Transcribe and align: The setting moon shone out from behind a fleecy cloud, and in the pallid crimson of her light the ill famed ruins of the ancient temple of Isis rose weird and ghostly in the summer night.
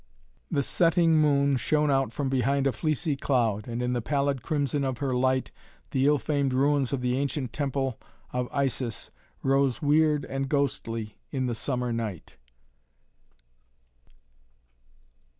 The 0.49 0.63
setting 0.63 1.15
moon 1.17 1.57
shone 1.57 1.91
out 1.91 2.11
from 2.11 2.27
behind 2.27 2.65
a 2.65 2.71
fleecy 2.71 3.15
cloud, 3.15 3.67
and 3.67 3.83
in 3.83 3.93
the 3.93 4.01
pallid 4.01 4.41
crimson 4.41 4.83
of 4.83 4.97
her 4.97 5.13
light 5.13 5.51
the 5.91 6.07
ill 6.07 6.17
famed 6.17 6.55
ruins 6.55 6.91
of 6.91 7.01
the 7.01 7.15
ancient 7.15 7.53
temple 7.53 7.99
of 8.33 8.49
Isis 8.51 9.11
rose 9.43 9.79
weird 9.79 10.25
and 10.25 10.49
ghostly 10.49 11.19
in 11.29 11.45
the 11.45 11.53
summer 11.53 11.93
night. 11.93 12.35